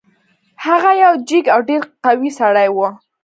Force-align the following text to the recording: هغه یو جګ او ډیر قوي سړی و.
هغه 0.65 0.91
یو 1.03 1.13
جګ 1.29 1.45
او 1.53 1.59
ډیر 1.69 1.81
قوي 2.05 2.29
سړی 2.39 2.67
و. 2.71 2.77